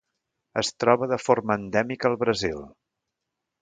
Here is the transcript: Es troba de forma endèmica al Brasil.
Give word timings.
Es 0.61 0.71
troba 0.85 1.09
de 1.13 1.21
forma 1.27 1.59
endèmica 1.63 2.13
al 2.13 2.19
Brasil. 2.27 2.69